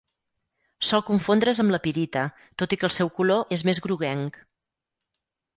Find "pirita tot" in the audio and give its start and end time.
1.83-2.75